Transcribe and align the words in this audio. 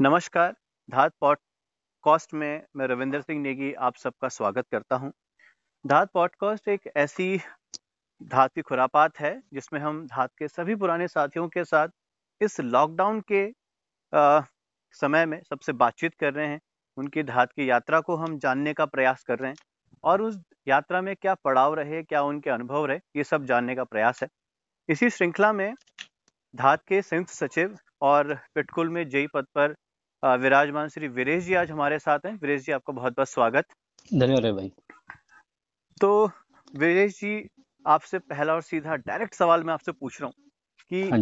नमस्कार 0.00 0.54
धात 0.90 1.12
पॉडकास्ट 1.20 2.34
में 2.34 2.62
मैं 2.76 2.86
रविंदर 2.86 3.20
सिंह 3.20 3.40
नेगी 3.40 3.72
आप 3.72 3.96
सबका 3.96 4.28
स्वागत 4.28 4.66
करता 4.70 4.96
हूँ। 4.96 5.12
धात 5.86 6.10
पॉडकास्ट 6.14 6.68
एक 6.68 6.80
ऐसी 6.96 7.40
धात 8.22 8.54
की 8.54 8.62
खुरापात 8.62 9.20
है 9.20 9.42
जिसमें 9.52 9.80
हम 9.80 10.06
धात 10.06 10.30
के 10.38 10.48
सभी 10.48 10.74
पुराने 10.74 11.08
साथियों 11.08 11.48
के 11.48 11.64
साथ 11.64 11.88
इस 12.40 12.60
लॉकडाउन 12.60 13.22
के 13.32 13.52
आ, 14.16 14.40
समय 14.92 15.26
में 15.26 15.42
सबसे 15.42 15.72
बातचीत 15.72 16.14
कर 16.14 16.34
रहे 16.34 16.46
हैं। 16.46 16.60
उनकी 16.96 17.22
धात 17.22 17.52
की 17.52 17.70
यात्रा 17.70 18.00
को 18.00 18.16
हम 18.16 18.38
जानने 18.38 18.74
का 18.74 18.86
प्रयास 18.86 19.22
कर 19.22 19.38
रहे 19.38 19.50
हैं 19.50 19.56
और 20.04 20.22
उस 20.22 20.40
यात्रा 20.68 21.00
में 21.00 21.16
क्या 21.16 21.34
पड़ाव 21.34 21.74
रहे 21.74 22.02
क्या 22.02 22.22
उनके 22.22 22.50
अनुभव 22.50 22.86
रहे 22.86 22.98
ये 23.16 23.24
सब 23.24 23.44
जानने 23.44 23.74
का 23.74 23.84
प्रयास 23.84 24.22
है। 24.22 24.28
इसी 24.88 25.08
श्रृंखला 25.10 25.52
में 25.52 25.74
धात 26.54 26.82
के 26.88 27.00
संयुक्त 27.02 27.30
सचिव 27.30 27.76
और 28.00 28.34
पिटकुल 28.54 28.88
में 28.88 29.08
जई 29.08 29.26
पद 29.26 29.46
पर 29.58 29.74
विराजमान 30.22 30.88
श्री 30.88 31.08
वीरेश 31.08 31.44
जी 31.44 31.54
आज 31.54 31.70
हमारे 31.70 31.98
साथ 31.98 32.26
हैं। 32.26 32.32
वीरेश 32.34 32.64
जी 32.66 32.72
आपका 32.72 32.92
बहुत 32.92 33.12
बहुत 33.12 33.28
स्वागत। 33.28 33.64
धन्यवाद 34.14 34.44
भाई। 34.54 34.70
तो 36.00 36.30
वीरेश 36.74 37.18
जी 37.20 37.48
आपसे 37.84 38.18
पहला 38.18 38.54
और 38.54 38.62
सीधा 38.62 38.96
डायरेक्ट 38.96 39.34
सवाल 39.34 39.64
मैं 39.64 39.74
आपसे 39.74 39.92
पूछ 39.92 40.20
रहा 40.20 40.26
हूँ 40.26 40.50
कि 40.90 41.02
हाँ 41.10 41.20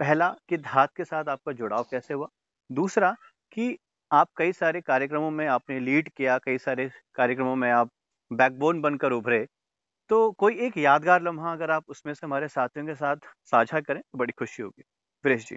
पहला 0.00 0.34
कि 0.48 0.56
धात 0.58 0.94
के 0.96 1.04
साथ 1.04 1.28
आपका 1.28 1.52
जुड़ाव 1.52 1.86
कैसे 1.90 2.14
हुआ? 2.14 2.28
दूसरा 2.70 3.14
कि 3.52 3.76
आप 4.10 4.28
कई 4.36 4.52
सारे 4.52 4.80
कार्यक्रमों 4.80 5.30
में 5.30 5.46
आपने 5.48 5.80
लीड 5.80 6.08
किया 6.16 6.38
कई 6.38 6.58
सारे 6.58 6.90
कार्यक्रमों 7.14 7.56
में 7.56 7.70
आप 7.70 7.90
बैकबोन 8.30 8.80
बनकर 8.80 9.12
उभरे 9.12 9.46
तो 10.10 10.30
कोई 10.32 10.56
एक 10.66 10.76
यादगार 10.78 11.22
लम्हा 11.22 11.52
अगर 11.52 11.70
आप 11.70 11.84
उसमें 11.88 12.12
से 12.14 12.26
हमारे 12.26 12.48
साथियों 12.48 12.86
के 12.86 12.94
साथ 12.94 13.16
साझा 13.50 13.80
करें 13.80 14.00
तो 14.02 14.18
बड़ी 14.18 14.32
खुशी 14.38 14.62
होगी। 14.62 14.82
प्रेश 15.24 15.48
जी। 15.48 15.56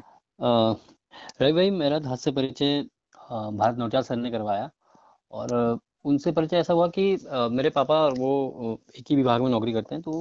रवि 1.41 1.51
भाई, 1.53 1.69
मेरा 1.71 1.99
धात 1.99 2.19
से 2.19 2.31
परिचय 2.31 2.81
भारत 3.19 3.77
नोटियाल 3.77 4.03
सर 4.03 4.15
ने 4.15 4.31
करवाया 4.31 4.69
और 5.31 5.79
उनसे 6.05 6.31
परिचय 6.31 6.57
ऐसा 6.57 6.73
हुआ 6.73 6.87
कि 6.97 7.05
मेरे 7.51 7.69
पापा 7.69 8.05
वो 8.09 8.79
एक 8.97 9.05
ही 9.09 9.15
विभाग 9.15 9.41
में 9.41 9.49
नौकरी 9.49 9.73
करते 9.73 9.95
हैं 9.95 10.01
तो 10.01 10.13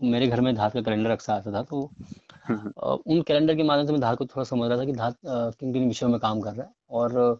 मेरे 0.00 0.26
घर 0.28 0.40
में 0.40 0.54
धात 0.54 0.72
का 0.72 0.80
कैलेंडर 0.82 1.10
अक्सर 1.10 1.32
आता 1.32 1.52
था 1.52 1.62
तो 1.64 1.82
उन 3.06 3.22
कैलेंडर 3.22 3.56
के 3.56 3.62
माध्यम 3.62 3.86
से 3.86 3.92
मैं 3.92 4.00
धात 4.00 4.18
को 4.18 4.24
थोड़ा 4.26 4.44
समझ 4.44 4.68
रहा 4.68 4.78
था 4.78 4.84
कि 4.84 4.92
धात 4.92 5.16
किन 5.26 5.72
किन 5.72 5.88
विषयों 5.88 6.08
में 6.10 6.18
काम 6.20 6.40
कर 6.40 6.52
रहा 6.52 6.66
है। 6.66 6.72
और 6.90 7.38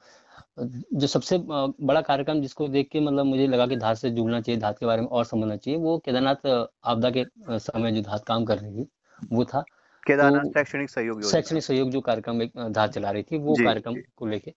जो 0.59 1.07
सबसे 1.07 1.39
बड़ा 1.41 2.01
कार्यक्रम 2.03 2.41
जिसको 2.43 2.69
देख 2.69 2.89
के 2.93 3.01
मतलब 3.01 3.27
मुझे 3.27 3.47
लगा 3.47 3.67
कि 3.67 3.77
धात 3.77 3.97
से 3.97 4.11
जुड़ना 4.11 4.41
चाहिए 4.41 4.61
धात 4.61 4.79
के 4.79 4.87
बारे 4.87 5.03
में 5.03 5.09
और 5.09 5.25
समझना 5.25 5.57
चाहिए 5.57 5.79
वो 5.81 5.99
केदारनाथ 5.99 6.47
आपदा 6.47 7.11
के 7.11 7.25
समय 7.51 7.93
जो 7.93 8.03
धात 8.03 8.25
काम 8.27 8.45
कर 8.45 8.59
रही 8.59 8.73
थी 8.75 8.89
वो 9.33 9.45
था। 9.45 9.65
केदारनाथ 10.03 10.45
तो, 10.45 10.53
शैक्षणिक 10.55 10.91
सहयोग 10.91 11.23
शैक्षणिक 11.23 11.63
सहयोग 11.63 11.91
जो 11.91 12.01
कार्यक्रम 12.01 12.43
एक 12.43 12.53
धात 12.71 12.93
चला 12.93 13.11
रही 13.11 13.23
थी 13.23 13.39
वो 13.39 13.57
कार्यक्रम 13.59 14.01
को 14.17 14.27
लेके। 14.27 14.55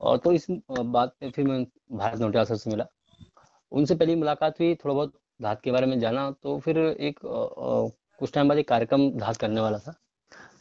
और 0.00 0.18
तो 0.18 0.32
इस 0.32 0.46
बात 0.70 1.14
पे 1.20 1.30
फिर 1.30 1.44
मैं 1.46 1.64
भारत 1.92 2.20
नोटियाल 2.20 2.44
सर 2.46 2.56
से 2.56 2.70
मिला। 2.70 2.86
उनसे 3.72 3.94
पहली 3.94 4.14
मुलाकात 4.16 4.60
हुई 4.60 4.74
थोड़ा 4.74 4.94
बहुत 4.94 5.12
धात 5.40 5.60
के 5.62 5.72
बारे 5.72 5.86
में 5.86 5.98
जाना 6.00 6.30
तो 6.42 6.58
फिर 6.60 6.78
एक 6.78 7.18
कुछ 7.24 8.32
टाइम 8.32 8.48
बाद 8.48 8.58
एक 8.58 8.68
कार्यक्रम 8.68 9.10
धात 9.10 9.36
करने 9.36 9.60
वाला 9.60 9.78
था। 9.78 9.94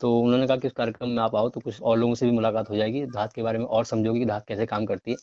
तो 0.01 0.17
उन्होंने 0.19 0.47
कहा 0.47 0.57
कि 0.57 0.67
उस 0.67 0.73
कार्यक्रम 0.73 1.09
में 1.09 1.21
आप 1.23 1.35
आओ 1.35 1.49
तो 1.49 1.59
कुछ 1.59 1.81
और 1.81 1.97
लोगों 1.97 2.15
से 2.15 2.25
भी 2.25 2.31
मुलाकात 2.31 2.69
हो 2.69 2.75
जाएगी। 2.75 3.05
धात 3.07 3.33
के 3.33 3.43
बारे 3.43 3.59
में 3.59 3.65
और 3.67 3.85
समझोगे 3.85 4.19
कि 4.19 4.25
धात 4.25 4.45
कैसे 4.47 4.65
काम 4.65 4.85
करती 4.85 5.11
है। 5.11 5.17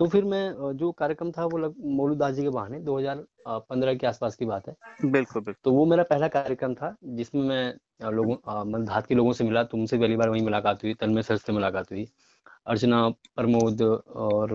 तो 0.00 0.06
फिर 0.08 0.24
मैं 0.24 0.72
जो 0.76 0.90
कार्यक्रम 0.92 1.30
था 1.32 1.44
वो 1.44 1.58
मोलू 1.96 2.14
दास 2.14 2.34
जी 2.34 2.42
के 2.42 2.48
बहाने 2.48 2.80
2015 2.80 3.94
के 3.94 4.06
आसपास 4.06 4.34
की 4.36 4.44
बात 4.46 4.68
है। 4.68 4.74
बिल्कुल 5.02 5.42
बिल्कुल। 5.42 5.54
तो 5.64 5.72
वो 5.72 5.84
मेरा 5.86 6.02
पहला 6.02 6.28
कार्यक्रम 6.28 6.74
था 6.74 6.94
जिसमें 7.04 7.42
मैं 7.42 8.10
लोगों 8.12 8.34
मतलब 8.34 8.84
धात 8.86 9.06
के 9.06 9.14
लोगों 9.14 9.32
से 9.32 9.44
मिला। 9.44 9.62
तुमसे 9.64 9.98
पहली 9.98 10.16
बार 10.16 10.28
वही 10.30 10.40
मुलाकात 10.42 10.82
हुई 10.84 10.94
तन्मय 10.94 11.22
सर 11.22 11.36
से 11.36 11.52
मुलाकात 11.52 11.90
हुई। 11.92 12.06
अर्चना 12.66 13.08
प्रमोद 13.36 13.82
और 13.82 14.52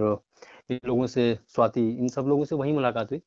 इन 0.71 0.79
लोगों 0.85 1.07
से 1.07 1.33
स्वाति 1.49 1.89
इन 1.91 2.07
सब 2.09 2.25
लोगों 2.27 2.43
से 2.45 2.55
वही 2.55 2.71
मुलाकात 2.73 3.11
हुई। 3.11 3.21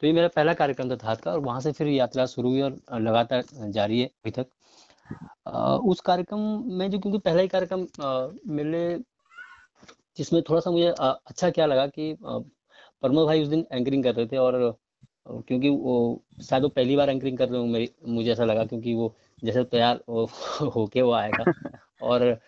तो 0.00 0.06
ये 0.06 0.12
मेरा 0.12 0.28
पहला 0.28 0.52
कार्यक्रम 0.54 0.90
था 0.90 0.94
धात 0.94 1.20
का 1.20 1.32
और 1.32 1.38
वहाँ 1.38 1.60
से 1.60 1.72
फिर 1.72 1.88
यात्रा 1.88 2.26
शुरू 2.26 2.50
हुई 2.50 2.60
और 2.60 2.78
लगातार 2.92 3.44
जारी 3.70 4.00
है 4.00 4.06
अभी 4.06 4.30
तक। 4.30 4.46
उस 5.84 6.00
कार्यक्रम 6.00 6.40
में 6.74 6.90
जो 6.90 6.98
क्योंकि 6.98 7.18
पहला 7.18 7.42
ही 7.42 7.48
कार्यक्रम 7.48 7.86
मिलने 8.54 8.82
जिसमें 10.16 10.42
थोड़ा 10.42 10.60
सा 10.60 10.70
मुझे 10.70 10.86
अच्छा 11.00 11.50
क्या 11.50 11.66
लगा 11.66 11.86
कि 11.86 12.16
प्रमोद 12.22 13.26
भाई 13.26 13.42
उस 13.42 13.48
दिन 13.48 13.66
एंकरिंग 13.72 14.04
कर 14.04 14.14
रहे 14.14 14.26
थे 14.26 14.36
और 14.36 14.78
क्योंकि 15.28 15.68
वो 15.68 16.22
शायद 16.42 16.62
वो 16.62 16.68
पहली 16.68 16.96
बार 16.96 17.10
एंकरिंग 17.10 17.38
कर 17.38 17.48
रहे 17.48 17.60
हो 17.60 17.66
मेरी 17.66 17.90
मुझे 18.08 18.32
ऐसा 18.32 18.44
लगा 18.44 18.64
क्योंकि 18.64 18.94
वो 18.94 19.14
जैसे 19.44 19.64
तैयार 19.64 19.96
होके 20.76 21.02
वो 21.02 21.12
आएगा। 21.12 21.46
और 22.02 22.40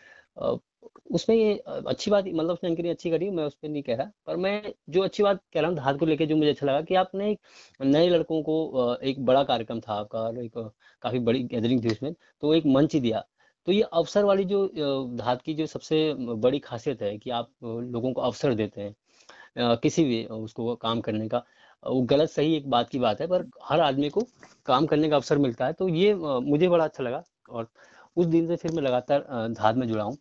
उसमें 1.11 1.37
ये 1.37 1.55
अच्छी 1.67 2.11
बात 2.11 2.25
मतलब 2.27 2.51
उसने 2.51 2.71
एंकरिंग 2.71 2.91
अच्छी 2.91 3.11
करी, 3.11 3.29
मैं 3.31 3.45
उस 3.45 3.55
पर 3.55 3.69
नहीं 3.69 3.83
कह 3.83 3.97
रहा। 3.97 4.11
पर 4.27 4.37
मैं 4.37 4.73
जो 4.91 5.03
अच्छी 5.03 5.23
बात 5.23 5.41
कह 5.55 5.61
रहा 5.61 5.69
हूँ 5.71 5.77
धात 5.77 5.99
को 5.99 6.07
लेके 6.07 6.27
जो 6.27 6.37
मुझे 6.37 6.51
अच्छा 6.51 6.67
लगा 6.67 6.81
कि 6.83 6.95
आपने 6.95 7.31
एक 7.31 7.39
नए 7.83 8.09
लड़कों 8.09 8.43
को 8.43 8.95
एक 9.05 9.25
बड़ा 9.27 9.43
कार्यक्रम 9.45 9.81
था 9.81 9.95
आपका 9.95 10.29
एक 10.43 10.59
काफ़ी 11.03 11.19
बड़ी 11.21 11.43
गैदरिंग 11.45 11.85
थी 11.85 11.91
उसमें 11.91 12.13
तो 12.43 12.55
एक 12.55 12.67
मंच 12.69 12.97
दिया। 12.97 13.25
तो 13.67 13.73
ये 13.73 13.83
अवसर 13.83 14.25
वाली 14.25 14.45
जो 14.45 14.67
धात 15.17 15.43
की 15.43 15.55
जो 15.55 15.67
सबसे 15.67 16.15
बड़ी 16.17 16.59
खासियत 16.61 17.03
है 17.03 17.17
कि 17.19 17.31
आप 17.33 17.51
लोगों 17.65 18.13
को 18.13 18.21
अवसर 18.21 18.55
देते 18.55 18.81
हैं 18.81 19.77
किसी 19.79 20.05
भी 20.05 20.25
उसको 20.27 20.75
काम 20.77 21.01
करने 21.01 21.29
का, 21.29 21.43
वो 21.83 22.01
गलत 22.05 22.31
सही 22.31 22.55
एक 22.57 22.69
बात 22.71 22.89
की 22.91 22.99
बात 22.99 23.21
है, 23.21 23.27
पर 23.27 23.47
हर 23.65 23.81
आदमी 23.81 24.09
को 24.11 24.27
काम 24.67 24.87
करने 24.87 25.09
का 25.11 25.17
अवसर 25.17 25.39
मिलता 25.39 25.67
है। 25.67 25.73
तो 25.73 25.89
ये 25.89 26.15
मुझे 26.15 26.69
बड़ा 26.69 26.85
अच्छा 26.85 27.03
लगा 27.05 27.23
और 27.51 27.69
उस 28.17 28.27
दिन 28.27 28.47
से 28.49 28.57
फिर 28.57 28.73
मैं 28.73 28.83
लगातार 28.83 29.27
धात 29.51 29.77
में 29.77 29.87
जुड़ा 29.89 30.05
हूँ। 30.05 30.17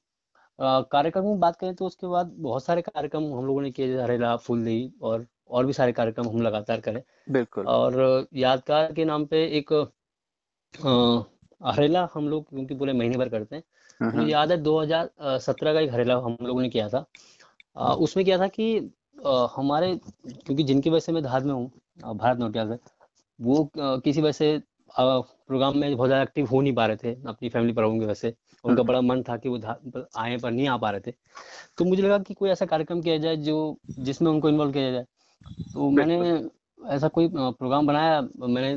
कार्यक्रम 0.62 1.24
की 1.24 1.38
बात 1.40 1.56
करें 1.56 1.76
तो 1.76 1.86
उसके 1.86 2.08
बाद 2.08 2.32
बहुत 2.38 2.64
सारे 2.64 2.82
कार्यक्रम 2.82 3.24
हम 3.24 3.46
लोगों 3.46 3.62
ने 3.62 3.72
किए 3.72 4.02
हरेला 4.02 4.36
फूलदेही 4.36 4.92
और 5.02 5.26
और 5.50 5.66
भी 5.66 5.74
सारे 5.74 5.92
कार्यक्रम 5.92 6.30
हम 6.30 6.42
लगातार 6.42 6.80
करें। 6.80 7.02
बिल्कुल। 7.30 7.66
और 7.66 8.28
यादगार 8.34 8.94
के 8.94 9.06
नाम 9.06 9.26
पे 9.26 9.44
एक 9.58 9.74
हरेला 11.64 12.10
हम 12.14 12.30
लोग 12.30 12.50
क्योंकि 12.50 12.76
पूरे 12.76 12.94
महीने 12.94 13.18
भर 13.18 13.30
करते 13.30 13.56
हैं। 13.56 13.64
हम्म, 14.02 14.06
मुझे 14.06 14.18
हम्म। 14.18 14.30
याद 14.30 14.52
है 14.52 14.58
2017 14.58 15.74
का 15.74 15.80
एक 15.80 15.92
हरेला 15.92 16.18
हम 16.18 16.38
लोगों 16.42 16.62
ने 16.62 16.70
किया 16.70 16.90
था। 16.90 17.06
आ, 17.78 17.94
उसमें 17.94 18.26
क्या 18.26 18.40
था 18.40 18.48
कि 18.48 18.92
आ, 19.26 19.48
हमारे 19.56 19.96
क्योंकि 20.28 20.64
जिनकी 20.64 20.90
वजह 20.90 21.00
से 21.00 21.12
मैं 21.12 21.24
धार 21.24 21.44
में 21.44 21.54
हूँ 21.54 21.72
भारत 22.16 22.40
नोटिया 22.40 22.66
से 22.66 22.78
वो 23.42 23.64
आ, 23.64 23.98
किसी 23.98 24.22
वजह 24.22 24.32
से 24.32 24.62
प्रोग्राम 25.00 25.78
में 25.78 25.96
बहुत 25.96 26.08
ज़्यादा 26.08 26.24
एक्टिव 26.24 26.46
हो 26.46 26.62
नहीं 26.62 26.74
पा 26.74 26.86
रहे 26.86 26.98
थे 26.98 27.14
अपनी 27.28 27.50
फैमिली 27.50 27.74
पर 27.74 27.84
की 27.90 28.00
वजह 28.00 28.14
से 28.14 28.34
उनका 28.64 28.82
हम्म। 28.82 28.88
बड़ा 28.88 29.02
मन 29.02 29.24
था 29.24 29.38
कि 29.38 29.50
वो 29.50 29.60
आए 30.18 30.38
पर 30.38 30.52
नहीं 30.52 30.68
आ 30.68 30.78
पा 30.78 30.90
रहे 30.90 31.02
थे। 31.02 31.14
तो 31.78 31.86
मुझे 31.86 32.02
लगा 32.04 32.18
कि 32.20 32.34
कोई 32.34 32.50
ऐसा 32.50 32.66
कार्यक्रम 32.66 33.02
किया 33.02 33.18
जाए 33.18 33.36
जो 33.38 33.78
जिसमें 34.00 34.32
उनको 34.32 34.50
इन्वॉल्व 34.50 34.72
किया 34.72 34.92
जाए। 34.92 35.06
तो 35.74 35.90
मैंने 35.90 36.20
ऐसा 36.96 37.08
कोई 37.08 37.30
प्रोग्राम 37.34 37.88
बनाया। 37.88 38.22
मैंने 38.22 38.76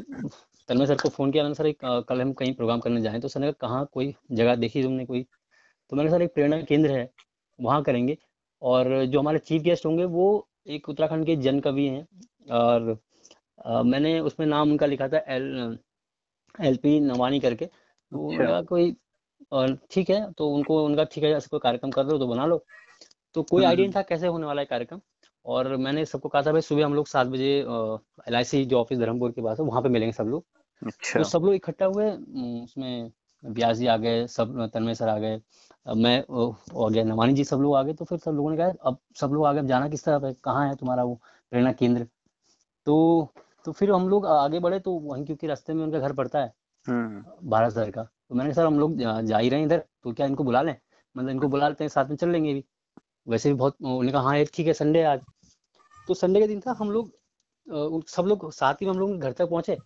तन्मय 0.69 0.86
सर 0.86 0.94
को 0.94 1.08
फ़ोन 1.08 1.32
किया। 1.32 1.42
मैंने 1.42 1.54
सर 1.54 1.66
एक 1.66 2.04
कल 2.08 2.20
हम 2.22 2.32
कहीं 2.32 2.54
प्रोग्राम 2.54 2.81
करने 2.81 3.00
जाए। 3.00 3.20
तो 3.20 3.28
सर 3.28 3.41
ने 3.41 3.52
कहा 3.52 3.69
कहाँ? 3.69 3.88
कोई 3.92 4.14
जगह 4.32 4.54
देखी 4.56 4.82
तुमने 4.82 5.04
कोई? 5.04 5.22
तो 5.92 5.96
मैंने 5.96 6.10
सर 6.10 6.22
एक 6.22 6.34
प्रेरणा 6.34 6.60
केंद्र 6.62 6.91
है। 6.91 7.08
वहाँ 7.58 7.82
करेंगे। 7.82 8.16
और 8.62 9.04
जो 9.04 9.20
हमारे 9.20 9.38
चीफ 9.38 9.62
गेस्ट 9.62 9.86
होंगे 9.86 10.04
वो 10.04 10.26
एक 10.66 10.88
उत्तराखंड 10.88 11.26
के 11.26 11.36
जन 11.36 11.60
कवि 11.60 11.86
हैं। 11.86 12.06
और 12.52 12.96
आ, 13.66 13.82
मैंने 13.82 14.19
उसमें 14.20 14.46
नाम 14.46 14.70
उनका 14.70 14.86
लिखा 14.86 15.08
था 15.08 15.19
एल 15.28 15.78
एल 16.54 16.76
पी 16.76 16.98
नवानी 17.03 17.41
करके 17.41 17.66
तो 17.66 18.31
अच्छा। 18.32 18.60
कोई 18.62 18.94
और 19.53 19.76
ठीक 19.91 20.10
है 20.10 20.31
तो 20.32 20.48
उनको 20.48 20.84
उनका 20.84 21.04
ठीक 21.04 21.25
है 21.25 21.31
ऐसे 21.32 21.48
कोई 21.50 21.60
कार्यक्रम 21.62 21.91
कर 21.91 22.04
लो 22.04 22.19
तो 22.19 22.26
बना 22.26 22.47
लो 22.47 22.65
तो 23.34 23.42
कोई 23.42 23.65
आइडिया 23.65 23.72
हम्म। 23.75 23.82
नहीं 23.82 23.92
था 23.94 24.03
कैसे 24.04 24.26
होने 24.26 24.47
वाला 24.47 24.60
है 24.62 24.66
कार्यक्रम 24.66 25.00
और 25.47 25.76
मैंने 25.76 26.04
सबको 26.04 26.28
कहा 26.28 26.43
था 26.43 26.53
भाई 26.53 26.60
सुबह 26.62 26.84
हम 26.84 26.94
लोग 26.94 27.06
सात 27.06 27.26
बजे 27.26 27.50
एल 28.28 28.37
आई 28.37 28.64
जो 28.64 28.81
ऑफ़िस 28.81 28.98
धर्मपुर 28.98 29.32
के 29.32 29.43
पास 29.43 29.60
है 29.60 29.66
वहाँ 29.66 29.82
पे 29.82 29.88
मिलेंगे 29.88 30.12
सब 30.12 30.26
लोग 30.26 30.44
अच्छा। 30.82 31.19
तो 31.19 31.25
सब 31.25 31.44
लोग 31.44 31.54
इकट्ठा 31.54 31.87
हुए 31.87 32.10
उसमें 32.62 33.10
ब्यास 33.43 33.76
जी 33.76 33.87
आ 33.87 33.96
गए 33.96 34.26
सब 34.26 34.70
तन्मय 34.75 34.94
सर 34.94 35.08
आ 35.08 35.19
गए 35.19 35.40
मैं 35.96 36.19
हो 36.28 36.88
गया 36.88 37.05
नवानी 37.05 37.32
जी 37.32 37.44
सब 37.44 37.61
लोग 37.61 37.75
आ 37.76 37.82
गए 37.82 37.93
तो 37.93 38.05
फिर 38.05 38.19
सब 38.19 38.32
लोगों 38.32 38.50
ने 38.50 38.56
कहा 38.56 38.73
अब 38.82 38.99
सब 39.17 39.32
लोग 39.32 39.46
आगे 39.46 39.67
जाना 39.67 39.88
किस 39.88 40.05
तरफ़ 40.05 40.25
है 40.25 40.32
कहाँ 40.44 40.69
है 40.69 40.75
तुम्हारा 40.76 41.05
वो 41.05 41.14
प्रेरणा 41.52 41.73
केंद्र 41.73 42.06
तो 42.87 42.96
तो 43.64 43.72
फिर 43.72 43.90
हम 43.90 44.08
लोग 44.08 44.26
आगे 44.26 44.58
बढ़े 44.61 44.78
तो 44.81 44.93
वहीं 45.00 45.25
क्योंकि 45.25 45.46
रास्ते 45.46 45.75
में 45.75 45.84
उनका 45.84 45.99
घर 45.99 46.12
पड़ता 46.12 46.38
है 46.38 46.52
हम्म। 46.87 47.49
भारत 47.50 47.72
सर 47.72 47.90
का। 47.90 48.02
तो 48.02 48.34
मैंने 48.34 48.55
सर 48.55 48.66
हम 48.66 48.78
लोग 48.78 48.99
जा 48.99 49.38
ही 49.38 49.49
रहे 49.49 49.61
हैं 49.61 49.66
इधर 49.66 49.84
तो 50.02 50.12
क्या 50.12 50.26
इनको 50.26 50.44
बुला 50.44 50.62
लें? 50.62 50.76
मतलब 51.16 51.31
इनको 51.31 51.49
बुला 51.49 51.69
लेते 51.69 51.84
हैं 51.84 51.88
साथ 51.88 52.08
में 52.08 52.16
चल 52.16 52.31
लेंगे 52.31 52.52
भी। 52.55 52.64
वैसे 53.26 53.49
भी 53.49 53.55
बहुत 53.55 53.76
उन्होंने 53.82 54.12
कहा 54.12 54.22
हाँ 54.22 54.44
ठीक 54.55 54.66
है 54.66 54.72
संडे 54.72 55.02
आज। 55.05 55.20
तो 56.08 56.14
संडे 56.14 56.40
के 56.40 56.46
दिन 56.46 56.61
था 56.61 56.76
हम 56.78 56.90
लोग 56.90 57.12
सब 58.08 58.25
लोग 58.26 58.50
साथ 58.52 58.82
ही 58.82 58.87
हम 58.87 58.99
लोग 58.99 59.19
घर 59.19 59.32
तक 59.32 59.49
पहुँचे। 59.50 59.76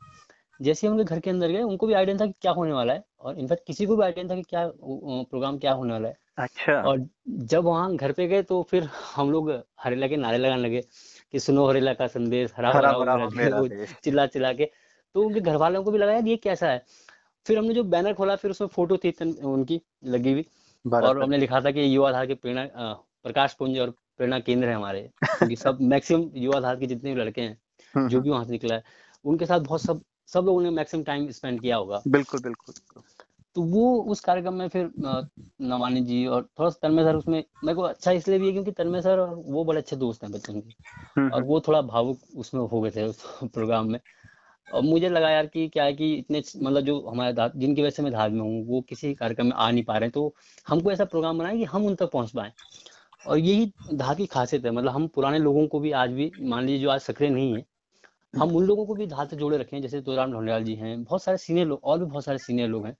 जैसे 0.60 0.86
हम 0.86 0.96
लोग 0.98 1.06
घर 1.06 1.20
के 1.20 1.30
अंदर 1.30 1.48
गए 1.48 1.62
उनको 1.62 1.86
भी 1.86 1.94
आइडिया 1.94 2.16
था 2.16 2.26
कि 2.26 2.32
क्या 2.42 2.52
होने 2.52 2.72
वाला 2.72 2.92
है 2.92 3.04
और 3.20 3.38
इनफैक्ट 3.38 3.66
किसी 3.66 3.86
को 3.86 3.96
भी 3.96 4.02
आइडिया 4.04 4.28
था 4.28 4.34
कि 4.34 4.42
क्या 4.42 4.66
प्रोग्राम 4.76 5.58
क्या 5.58 5.72
होने 5.72 5.92
वाला 5.92 6.08
है। 6.08 6.16
अच्छा। 6.38 6.72
और 6.82 7.06
जब 7.28 7.64
वहाँ 7.64 7.94
घर 7.96 8.12
पे 8.12 8.26
गए 8.28 8.42
तो 8.42 8.62
फिर 8.62 8.88
हम 9.14 9.30
लोग 9.30 9.50
हरे 9.80 9.96
लगे 9.96 10.16
नारे 10.16 10.38
लगाने 10.38 10.62
लगे। 10.62 10.82
कि 11.32 11.40
सुनो 11.40 11.68
हरेला 11.68 11.94
का 11.94 12.06
संदेश 12.06 12.52
हरा 12.56 12.72
हरा 12.72 13.28
चिल्ला 14.04 14.26
चिल्ला 14.26 14.52
के। 14.52 14.70
तो 15.14 15.22
उनके 15.22 15.40
घर 15.40 15.56
वालों 15.56 15.84
को 15.84 15.90
भी 15.90 15.98
लगा 15.98 16.12
ये 16.12 16.36
कैसा 16.36 16.66
है? 16.66 16.84
फिर 17.46 17.58
हमने 17.58 17.74
जो 17.74 17.84
बैनर 17.84 18.12
खोला 18.12 18.36
फिर 18.36 18.50
उसमें 18.50 18.68
फ़ोटो 18.68 18.96
थी 18.96 19.40
उनकी 19.44 19.82
लगी 20.04 20.32
हुई। 20.32 20.44
और 20.94 21.22
हमने 21.22 21.38
लिखा 21.38 21.60
था 21.60 21.70
कि 21.70 21.96
युवा 21.96 22.12
धार 22.12 22.26
के 22.26 22.34
प्रेरणा 22.34 22.68
प्रकाश 23.22 23.52
पुंज 23.52 23.78
और 23.78 23.90
प्रेरणा 23.90 24.38
केंद्र 24.38 24.68
है 24.68 24.74
हमारे। 24.74 25.10
क्योंकि 25.24 25.56
सब 25.64 25.78
मैक्सिमम 25.80 26.30
युवा 26.34 26.60
धार 26.60 26.76
के 26.76 26.86
जितने 26.86 27.14
भी 27.14 27.20
लड़के 27.20 27.40
हैं 27.40 27.58
हम्म, 27.94 28.08
जो 28.08 28.16
हम्म। 28.16 28.24
भी 28.24 28.30
वहाँ 28.30 28.44
से 28.44 28.50
निकला 28.50 28.74
है 28.74 28.82
उनके 29.24 29.46
साथ 29.46 29.60
बहुत 29.60 29.82
सब 29.82 30.02
सब 30.26 30.44
लोगों 30.44 30.62
ने 30.62 30.70
मैक्सिमम 30.70 31.02
टाइम 31.02 31.30
स्पेंड 31.30 31.60
किया 31.60 31.76
होगा। 31.76 32.02
बिल्कुल 32.08 32.40
बिल्कुल। 32.40 32.74
तो 33.54 33.62
वो 33.62 34.02
उस 34.02 34.20
कार्यक्रम 34.20 34.54
में 34.54 34.68
फिर 34.68 34.90
नवानी 35.60 36.00
जी 36.00 36.26
और 36.26 36.48
थोड़ा 36.58 36.70
सा 36.70 36.88
तन्मय 36.88 37.04
सर 37.04 37.16
उसमें 37.16 37.44
मेरे 37.64 37.74
को 37.74 37.82
अच्छा 37.82 38.12
इसलिए 38.12 38.38
भी 38.38 38.46
है 38.46 38.52
क्योंकि 38.52 38.70
तन्मय 38.70 39.02
सर 39.02 39.18
और 39.18 39.34
वो 39.34 39.64
बड़े 39.64 39.78
अच्छे 39.78 39.96
दोस्त 39.96 40.22
हैं 40.22 40.32
बच्चों 40.32 40.54
के। 40.54 40.74
हम्म, 41.16 41.30
और 41.30 41.42
वो 41.42 41.60
थोड़ा 41.60 41.80
भावुक 41.82 42.18
उसमें 42.36 42.60
हो 42.62 42.80
गए 42.80 42.90
थे 42.90 43.04
उस 43.04 43.22
प्रोग्राम 43.44 43.90
में। 43.90 43.98
और 44.74 44.82
मुझे 44.82 45.08
लगा 45.08 45.30
यार 45.30 45.46
कि 45.46 45.68
क्या 45.68 45.84
है 45.84 45.92
कि 45.92 46.12
इतने 46.14 46.42
मतलब 46.62 46.80
जो 46.80 47.00
हमारे 47.08 47.34
जिनकी 47.58 47.82
वजह 47.82 47.90
से 47.90 48.02
मैं 48.02 48.12
धार 48.12 48.30
में 48.30 48.40
हूँ 48.40 48.66
वो 48.66 48.80
किसी 48.80 49.14
कार्यक्रम 49.14 49.46
में 49.46 49.52
आ 49.52 49.70
नहीं 49.70 49.84
पा 49.84 49.96
रहे 49.98 50.06
हैं 50.06 50.12
तो 50.12 50.34
हमको 50.68 50.92
ऐसा 50.92 51.04
प्रोग्राम 51.04 51.38
बनाए 51.38 51.56
कि 51.56 51.64
हम 51.64 51.86
उन 51.86 51.94
तक 51.94 52.10
पहुँच 52.10 52.30
पाए। 52.30 52.52
और 53.26 53.38
यही 53.38 53.72
धार 53.94 54.14
की 54.14 54.26
खासियत 54.26 54.64
है 54.64 54.70
मतलब 54.70 54.92
हम 54.92 55.06
पुराने 55.06 55.38
लोगों 55.38 55.66
को 55.66 55.80
भी 55.80 55.92
आज 55.92 56.10
भी 56.10 56.32
मान 56.40 56.64
लीजिए 56.64 56.78
जो 56.78 56.90
आज 56.90 57.00
सक्रिय 57.00 57.30
नहीं 57.30 57.54
है 57.54 57.64
हम 58.36 58.56
उन 58.56 58.64
लोगों 58.64 58.86
को 58.86 58.94
भी 58.94 59.06
धार 59.06 59.26
से 59.26 59.36
जोड़े 59.36 59.58
रखे 59.58 59.76
हैं 59.76 59.82
जैसे 59.82 60.00
तोराम 60.00 60.32
ढोंडियाल 60.32 60.64
जी 60.64 60.74
हैं 60.74 61.04
बहुत 61.04 61.22
सारे 61.22 61.38
सीनियर 61.38 61.66
लोग 61.66 61.80
और 61.84 61.98
भी 61.98 62.04
बहुत 62.04 62.24
सारे 62.24 62.38
सीनियर 62.38 62.68
लोग 62.68 62.86
हैं। 62.86 62.96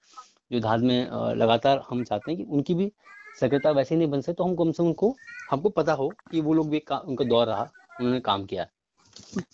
जो 0.50 0.60
धार 0.60 0.78
में 0.80 1.08
लगातार 1.36 1.82
हम 1.90 2.02
चाहते 2.04 2.30
हैं 2.30 2.38
कि 2.38 2.44
उनकी 2.52 2.74
भी 2.74 2.90
सक्रियता 3.40 3.70
वैसे 3.70 3.96
नहीं 3.96 4.08
बन 4.10 4.20
सके 4.20 4.32
तो 4.32 4.44
हम 4.44 4.54
कम 4.56 4.70
से 4.72 4.82
उनको 4.82 5.14
हमको 5.50 5.68
पता 5.70 5.92
हो 5.92 6.08
कि 6.30 6.40
वो 6.40 6.54
लोग 6.54 6.70
भी 6.70 6.82
उनका 6.92 7.24
दौर 7.24 7.46
रहा 7.46 7.62
उन्होंने 8.00 8.20
काम 8.20 8.44
किया। 8.44 8.64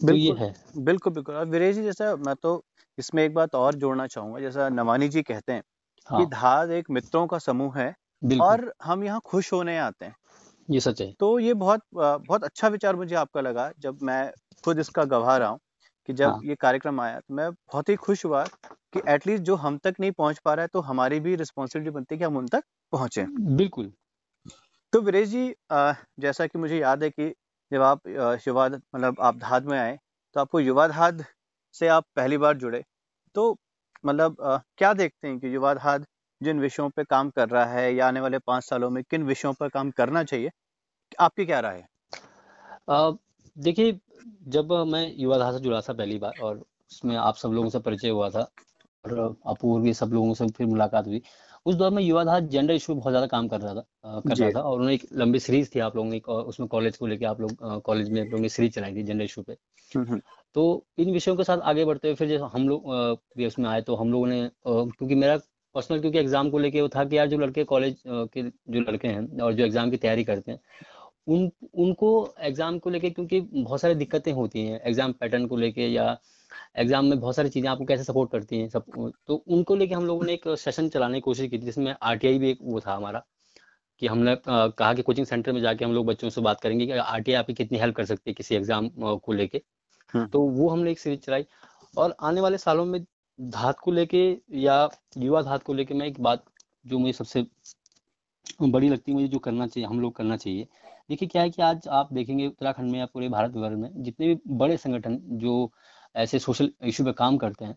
तो 0.00 0.12
ये 0.12 0.32
है। 0.38 0.54
बिल्कुल 0.78 1.12
बिल्कुल। 1.12 1.34
और 1.34 1.46
वीरेश 1.46 1.74
जी 1.76 1.82
जैसा 1.82 2.14
मैं 2.16 2.34
तो 2.42 2.62
इसमें 2.98 3.22
एक 3.24 3.34
बात 3.34 3.54
और 3.54 3.74
जोड़ना 3.74 4.06
चाहूँगा 4.06 4.40
जैसा 4.40 4.68
नवानी 4.70 5.08
जी 5.08 5.22
कहते 5.22 5.52
हैं 5.52 5.62
हाँ। 6.08 6.20
कि 6.20 6.26
धार 6.26 6.70
एक 6.72 6.90
मित्रों 6.90 7.26
का 7.26 7.38
समूह 7.38 7.78
है 7.78 7.94
और 8.40 8.72
हम 8.84 9.04
यहाँ 9.04 9.20
खुश 9.24 9.52
होने 9.52 9.76
आते 9.78 10.04
हैं। 10.04 10.14
ये 10.68 10.80
सच 10.80 11.00
है। 11.00 11.12
तो 11.20 11.38
ये 11.38 11.54
बहुत 11.54 11.80
बहुत 11.94 12.44
अच्छा 12.44 12.68
विचार 12.68 12.96
मुझे 12.96 13.14
आपका 13.16 13.40
लगा 13.40 13.70
जब 13.80 13.98
मैं 14.02 14.30
खुद 14.64 14.78
इसका 14.78 15.04
गवाह 15.06 15.36
रहा 15.36 15.48
हूँ 15.48 15.58
कि 16.08 16.12
जब 16.12 16.26
हाँ। 16.26 16.40
ये 16.44 16.54
कार्यक्रम 16.54 17.00
आया 17.00 17.18
तो 17.20 17.34
मैं 17.34 17.50
बहुत 17.52 17.88
ही 17.88 17.96
खुश 17.96 18.24
हुआ 18.24 18.44
कि 18.94 19.00
एटलीस्ट 19.08 19.42
जो 19.44 19.54
हम 19.56 19.78
तक 19.78 19.94
नहीं 20.00 20.12
पहुँच 20.12 20.38
पा 20.38 20.54
रहा 20.54 20.62
है 20.62 20.68
तो 20.72 20.80
हमारी 20.82 21.20
भी 21.20 21.34
रिस्पॉन्सिबिलिटी 21.36 21.90
बनती 21.90 22.14
है 22.14 22.18
कि 22.18 22.24
हम 22.24 22.36
उन 22.36 22.48
तक 22.48 22.64
पहुँचे। 22.92 23.24
बिल्कुल। 23.56 23.92
तो 24.92 25.00
वीरेश 25.00 25.28
जी 25.28 25.54
जैसा 26.20 26.46
कि 26.46 26.58
मुझे 26.58 26.78
याद 26.78 27.02
है 27.02 27.10
कि 27.10 27.28
जब 27.70 27.82
आप 27.82 28.06
युवा 28.48 28.68
मतलब 28.68 29.16
आप 29.20 29.38
धाद 29.38 29.64
में 29.66 29.78
आए 29.78 29.98
तो 30.36 30.40
आपको 30.40 30.60
युवा 30.60 30.86
धाद 30.88 31.24
से 31.74 31.88
आप 31.88 32.04
पहली 32.16 32.38
बार 32.38 32.56
जुड़े। 32.56 32.82
तो 33.34 33.56
मतलब 34.04 34.36
क्या 34.78 34.92
देखते 34.94 35.28
हैं 35.28 35.38
कि 35.38 35.54
युवा 35.54 35.74
धाद 35.74 36.06
जिन 36.40 36.60
विषयों 36.60 36.88
पर 36.88 37.04
काम 37.04 37.30
कर 37.30 37.48
रहा 37.48 37.64
है 37.66 37.94
या 37.94 38.06
आने 38.08 38.20
वाले 38.20 38.38
पाँच 38.38 38.64
सालों 38.64 38.90
में 38.90 39.02
किन 39.10 39.22
विषयों 39.22 39.52
पर 39.52 39.68
काम 39.68 39.90
करना 39.90 40.22
चाहिए 40.24 40.50
आपकी 41.20 41.46
क्या 41.46 41.60
राय 41.60 41.78
है? 41.78 41.86
देखिए 43.56 43.98
जब 44.48 44.72
मैं 44.88 45.06
युवा 45.16 45.38
धार 45.38 45.52
से 45.52 45.60
जुड़ा 45.60 45.80
था 45.80 45.92
पहली 45.92 46.18
बार 46.18 46.38
और 46.40 46.56
उसमें 46.56 47.16
आप 47.16 47.36
सब 47.36 47.52
लोगों 47.52 47.68
से 47.70 47.78
परिचय 47.78 48.08
हुआ 48.08 48.28
था 48.30 48.46
और 49.04 49.36
अपूर्व 49.46 49.92
सब 49.92 50.12
लोगों 50.12 50.34
से 50.34 50.46
फिर 50.48 50.66
मुलाकात 50.66 51.06
हुई। 51.06 51.22
उस 51.66 51.74
दौर 51.74 51.90
में 51.90 52.02
युवा 52.02 52.22
धार 52.24 52.40
जेंडर 52.44 52.74
इशू 52.74 52.94
बहुत 52.94 53.12
ज़्यादा 53.12 53.26
काम 53.26 53.46
कर 53.48 53.60
रहा 53.60 53.74
था 53.74 54.20
कर 54.20 54.36
रहा 54.36 54.50
था 54.50 54.60
और 54.60 54.74
उन्होंने 54.74 54.94
एक 54.94 55.06
लंबी 55.12 55.38
सीरीज़ 55.40 55.68
थी 55.74 55.80
आप 55.80 55.96
लोगों 55.96 56.10
ने 56.10 56.18
उसमें 56.18 56.68
कॉलेज 56.68 56.96
को 56.96 57.06
लेके 57.06 57.24
आप 57.24 57.40
लोग 57.40 57.80
कॉलेज 57.82 58.10
में 58.10 58.20
आप 58.20 58.26
लोगों 58.26 58.40
ने 58.42 58.48
सीरीज़ 58.48 58.72
चलाई 58.72 58.94
थी 58.94 59.02
जेंडर 59.02 59.24
इशू 59.24 59.42
पे। 59.42 59.56
हम्म, 59.90 60.06
हम्म। 60.06 60.20
तो 60.56 60.84
इन 60.98 61.12
विषयों 61.12 61.36
के 61.36 61.44
साथ 61.44 61.58
आगे 61.62 61.84
बढ़ते 61.84 62.08
हुए 62.08 62.14
फिर 62.14 62.28
जैसे 62.28 62.44
हम 62.52 62.68
लोग 62.68 62.90
भी 63.36 63.46
उसमें 63.46 63.68
आए 63.70 63.80
तो 63.82 63.94
हम 63.94 64.12
लोगों 64.12 64.26
ने 64.26 64.48
क्योंकि 64.66 65.14
मेरा 65.14 65.38
पर्सनल 65.74 66.00
क्योंकि 66.00 66.18
एग्ज़ाम 66.18 66.50
को 66.50 66.58
लेके 66.58 66.82
वो 66.82 66.88
था 66.88 67.04
कि 67.04 67.18
यार 67.18 67.28
जो 67.28 67.38
लड़के 67.38 67.64
कॉलेज 67.64 67.96
के 68.06 68.42
जो 68.42 68.80
लड़के 68.80 69.08
हैं 69.08 69.40
और 69.40 69.52
जो 69.52 69.64
एग्ज़ाम 69.64 69.90
की 69.90 69.96
तैयारी 69.96 70.24
करते 70.24 70.52
हैं 70.52 70.60
उन 71.26 71.50
उनको 71.74 72.10
एग्ज़ाम 72.42 72.78
को 72.78 72.90
लेके 72.90 73.10
क्योंकि 73.10 73.40
बहुत 73.40 73.80
सारी 73.80 73.94
दिक्कतें 73.94 74.32
होती 74.32 74.66
हैं 74.66 74.80
एग्ज़ाम 74.80 75.12
पैटर्न 75.12 75.46
को 75.46 75.56
लेके 75.56 75.88
या 75.88 76.12
एग्ज़ाम 76.78 77.04
में 77.04 77.18
बहुत 77.20 77.36
सारी 77.36 77.48
चीज़ें 77.48 77.68
आपको 77.70 77.84
कैसे 77.84 78.04
सपोर्ट 78.04 78.30
करती 78.30 78.58
हैं 78.60 78.68
सब 78.68 79.12
तो 79.26 79.34
उनको 79.48 79.76
लेके 79.76 79.94
हम 79.94 80.06
लोगों 80.06 80.24
ने 80.24 80.34
एक 80.34 80.48
सेशन 80.58 80.88
चलाने 80.88 81.14
की 81.14 81.20
कोशिश 81.20 81.50
की 81.50 81.58
थी 81.58 81.62
जिसमें 81.62 81.94
आरटीआई 82.02 82.38
भी 82.38 82.50
एक 82.50 82.58
वो 82.62 82.80
था 82.80 82.94
हमारा 82.94 83.24
कि 84.02 84.06
हमने 84.06 84.36
कहा 84.48 84.92
कि 84.94 85.02
कोचिंग 85.02 85.26
सेंटर 85.26 85.52
में 85.52 85.60
जाके 85.60 85.84
हम 85.84 85.92
लोग 85.92 86.06
बच्चों 86.06 86.30
से 86.30 86.40
बात 86.40 86.60
करेंगे 86.60 86.86
कि 86.86 86.92
आरटीआई 86.92 87.38
आपकी 87.38 87.54
कितनी 87.54 87.78
हेल्प 87.78 87.96
कर 87.96 88.04
सकती 88.04 88.30
है 88.30 88.34
किसी 88.34 88.54
एग्ज़ाम 88.54 88.88
को 88.98 89.32
लेके। 89.32 89.62
हम्म। 90.14 90.26
तो 90.26 90.40
वो 90.40 90.68
हमने 90.68 90.90
एक 90.90 90.98
सीरीज़ 90.98 91.20
चलाई 91.20 91.44
और 91.96 92.14
आने 92.22 92.40
वाले 92.40 92.58
सालों 92.58 92.84
में 92.84 93.04
धात 93.38 93.78
को 93.78 93.92
लेके 93.92 94.26
या 94.58 94.88
युवा 95.18 95.42
धात 95.42 95.62
को 95.62 95.74
लेके 95.74 95.94
मैं 95.94 96.06
एक 96.06 96.20
बात 96.20 96.44
जो 96.86 96.98
मुझे 96.98 97.12
सबसे 97.12 97.46
बड़ी 98.62 98.88
लगती 98.88 99.10
है 99.12 99.14
मुझे 99.14 99.28
जो 99.28 99.38
करना 99.38 99.66
चाहिए 99.66 99.88
हम 99.88 100.00
लोग 100.00 100.14
करना 100.16 100.36
चाहिए। 100.36 100.66
देखिए 101.08 101.28
क्या 101.28 101.42
है 101.42 101.50
कि 101.50 101.62
आज 101.62 101.88
आप 101.92 102.12
देखेंगे 102.12 102.46
उत्तराखंड 102.46 102.90
में 102.92 102.98
या 102.98 103.06
पूरे 103.06 103.28
भारत 103.28 103.50
भर 103.52 103.74
में 103.76 103.90
जितने 104.02 104.26
भी 104.26 104.36
बड़े 104.48 104.76
संगठन 104.76 105.18
जो 105.38 105.72
ऐसे 106.14 106.38
सोशल 106.40 106.70
इशू 106.84 107.04
पे 107.04 107.12
काम 107.14 107.36
करते 107.36 107.64
हैं। 107.64 107.76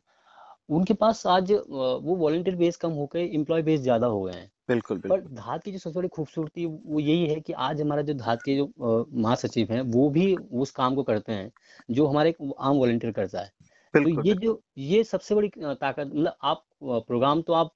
उनके 0.69 0.93
पास 0.95 1.25
आज 1.27 1.51
वो 1.51 2.15
वॉलेंटियर 2.15 2.55
बेस 2.57 2.77
कम 2.77 2.91
होकर 2.93 3.19
एम्प्लॉय 3.19 3.61
बेस 3.63 3.81
ज़्यादा 3.81 4.07
हो 4.07 4.21
गए 4.21 4.33
हैं। 4.33 4.49
बिल्कुल, 4.69 4.97
बिल्कुल। 4.97 5.19
पर 5.19 5.27
धात 5.35 5.63
की 5.63 5.71
जो 5.71 5.77
सबसे 5.77 5.99
बड़ी 5.99 6.07
खूबसूरती 6.07 6.65
वो 6.65 6.99
यही 6.99 7.25
है 7.27 7.39
कि 7.39 7.53
आज 7.55 7.81
हमारा 7.81 8.01
जो 8.01 8.13
धात 8.15 8.41
के 8.41 8.55
जो 8.55 9.05
महासचिव 9.15 9.71
हैं 9.71 9.81
वो 9.91 10.09
भी 10.09 10.33
उस 10.35 10.71
काम 10.71 10.95
को 10.95 11.03
करते 11.03 11.33
हैं 11.33 11.51
जो 11.89 12.07
हमारे 12.07 12.33
आम 12.59 12.75
वॉलेंटियर 12.75 13.13
करता 13.13 13.39
है। 13.39 13.51
तो 13.93 14.09
ये 14.21 14.33
जो 14.35 14.61
ये 14.79 15.03
सबसे 15.03 15.35
बड़ी 15.35 15.47
ताकत 15.57 16.05
मतलब 16.05 16.35
आप 16.43 16.63
प्रोग्राम 16.83 17.41
तो 17.41 17.53
आप 17.53 17.71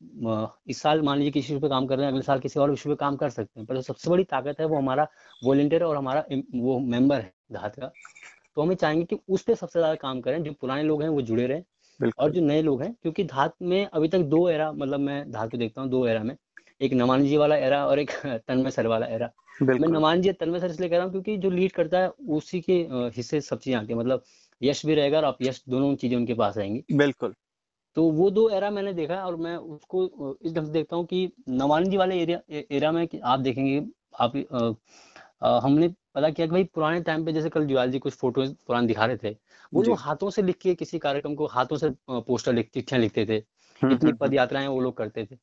इस 0.68 0.82
साल 0.82 1.02
मान 1.02 1.18
लीजिए 1.18 1.32
किसी 1.32 1.58
पे 1.60 1.70
काम 1.70 1.88
कर 1.88 1.98
रहे 1.98 2.06
हैं 2.06 2.12
अगले 2.12 2.24
साल 2.24 2.40
किसी 2.40 2.60
और 2.60 2.70
विषय 2.70 2.90
पे 2.90 2.96
काम 2.96 3.16
कर 3.16 3.30
सकते 3.30 3.60
हैं 3.60 3.66
पर 3.68 3.76
जो 3.76 3.82
सबसे 3.84 4.10
बड़ी 4.10 4.24
ताकत 4.26 4.60
है 4.60 4.66
वो 4.66 4.78
हमारा 4.78 5.08
वॉलेंटियर 5.42 5.84
और 5.84 5.98
हमारा 5.98 6.24
वो 6.56 6.80
मेंबर 6.82 7.22
है 7.22 7.34
धात 7.54 7.76
का। 7.76 7.92
तो 8.58 8.62
हमें 8.62 8.76
चाहेंगे 8.76 9.06
कि 9.06 9.18
उस 9.30 9.44
पर 9.44 9.56
सबसे 9.56 9.80
ज़्यादा 9.80 9.96
काम 9.96 10.22
करें 10.22 10.44
जो 10.44 10.54
पुराने 10.54 10.84
लोग 10.84 11.02
हैं 11.04 11.10
वो 11.10 11.22
जुड़े 11.22 11.48
रहे 11.48 11.62
और 12.20 12.32
जो 12.32 12.42
नए 12.42 12.62
लोग 12.62 12.82
हैं 12.84 12.94
क्योंकि 12.94 13.24
धात 13.24 13.54
में 13.62 13.86
अभी 13.86 14.08
तक 14.08 14.20
दो 14.30 14.48
एरा 14.50 14.72
मतलब 14.72 15.00
मैं 15.00 15.32
धात 15.32 15.52
को 15.52 15.58
देखता 15.58 15.82
हूँ 15.82 15.90
दो 15.90 16.06
एरा 16.08 16.24
में। 16.24 16.36
एक 16.82 16.94
नमान 16.94 17.24
जी 17.24 17.38
वाला 17.38 17.56
एरा 17.58 17.86
और 17.88 18.00
एक 18.00 18.12
तन्मय 18.48 18.72
सर 18.72 18.88
वाला 18.88 19.06
एरा। 19.06 19.30
मैं 19.64 19.88
नमान 19.90 20.22
जी 20.22 20.32
तन्मय 20.32 20.60
सर 20.60 20.70
इसलिए 20.70 20.90
कह 20.90 20.96
रहा 20.96 21.04
हूँ 21.04 21.12
क्योंकि 21.12 21.38
जो 21.38 21.50
लीड 21.50 21.72
करता 21.72 22.00
है 22.00 22.10
उसी 22.10 22.62
के 22.62 22.74
हिस्से 23.16 23.42
सब 23.42 23.60
चीज़ें 23.60 23.80
आती 23.80 23.94
है। 23.94 24.00
मतलब 24.00 24.24
यश 24.62 24.86
भी 24.86 24.96
रहेगा 24.96 25.18
और 25.18 25.26
आप 25.26 25.38
यश 25.42 25.64
दोनों 25.70 25.96
चीज़ें 25.96 26.18
उनके 26.18 26.34
पास 26.34 26.58
आएँगी। 26.58 26.84
बिल्कुल। 26.94 27.34
तो 27.98 28.04
वो 28.12 28.30
दो 28.32 28.50
एरा 28.50 28.70
मैंने 28.70 28.94
देखा 28.94 29.16
और 29.26 29.36
मैं 29.36 29.56
उसको 29.56 30.04
इस 30.42 30.54
ढंग 30.54 30.66
से 30.66 30.72
देखता 30.72 30.96
हूँ 30.96 31.06
कि 31.06 31.32
नवानी 31.50 31.90
जी 31.90 31.98
वाले 31.98 32.22
एरिया 32.22 32.40
एरा 32.72 32.92
में 32.92 33.08
आप 33.24 33.40
देखेंगे 33.40 33.82
आप 34.20 34.34
आ, 35.42 35.60
हमने 35.60 35.88
पता 36.16 36.30
किया 36.30 36.48
कि 36.48 36.52
भाई 36.52 36.64
पुराने 36.64 37.02
टाइम 37.02 37.26
पे 37.26 37.34
जैसे 37.34 37.50
कल 37.50 37.66
जुआल 37.66 37.92
जी 37.92 38.00
कुछ 38.00 38.14
फ़ोटो 38.14 38.46
पुराने 38.68 38.88
दिखा 38.88 39.06
रहे 39.06 39.18
थे 39.18 39.36
वो 39.74 39.84
लोग 39.84 39.98
हाथों 40.00 40.30
से 40.30 40.42
लिख 40.42 40.58
के 40.58 40.76
किसी 40.76 41.00
कार्यक्रम 41.00 41.36
को 41.36 41.46
हाथों 41.48 41.78
से 41.78 41.90
पोस्टर 42.10 42.54
लिख 42.54 42.70
चिट्ठियाँ 42.74 43.02
लिखते 43.02 43.26
थे 43.26 43.36
हम्म, 43.82 43.94
इतनी 43.94 44.10
हम्म, 44.10 44.18
पद 44.18 44.26
हम्म। 44.26 44.36
यात्राएँ 44.36 44.68
वो 44.68 44.80
लोग 44.82 44.98
करते 44.98 45.26
थे। 45.26 45.36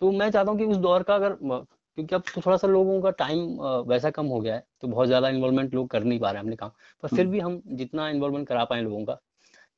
तो 0.00 0.10
मैं 0.12 0.30
चाहता 0.30 0.50
हूँ 0.50 0.58
कि 0.58 0.64
उस 0.64 0.76
दौर 0.76 1.02
का 1.02 1.14
अगर 1.14 1.36
क्योंकि 1.42 2.14
अब 2.14 2.22
तो 2.34 2.40
थोड़ा 2.46 2.56
सा 2.56 2.68
लोगों 2.68 3.00
का 3.02 3.10
टाइम 3.10 3.40
वैसा 3.88 4.10
कम 4.10 4.26
हो 4.26 4.40
गया 4.40 4.54
है 4.54 4.64
तो 4.80 4.88
बहुत 4.88 5.06
ज़्यादा 5.06 5.28
इन्वॉल्वमेंट 5.28 5.74
लोग 5.74 5.88
कर 5.90 6.04
नहीं 6.04 6.18
पा 6.20 6.30
रहे 6.30 6.40
हमने 6.40 6.56
काम। 6.56 6.70
पर 7.02 7.08
फिर 7.08 7.26
भी 7.26 7.40
हम 7.40 7.60
जितना 7.72 8.08
इन्वॉल्वमेंट 8.08 8.48
करा 8.48 8.64
पाए 8.64 8.82
लोगों 8.82 9.04
का 9.04 9.18